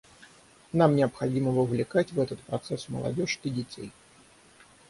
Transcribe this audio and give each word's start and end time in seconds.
Нам 0.73 0.95
необходимо 0.95 1.51
вовлекать 1.51 2.11
в 2.11 2.19
этот 2.19 2.39
процесс 2.41 2.89
молодежь 2.89 3.39
и 3.43 3.51
детей. 3.51 3.91